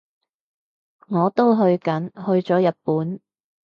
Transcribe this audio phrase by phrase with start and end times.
[1.09, 3.21] 我都去緊，去咗日本